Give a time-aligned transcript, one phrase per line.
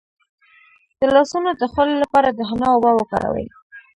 [0.99, 3.47] د لاسونو د خولې لپاره د حنا اوبه وکاروئ